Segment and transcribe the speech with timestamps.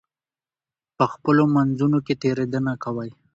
[0.97, 3.09] په خپلو منځونو کې تېرېدنه کوئ.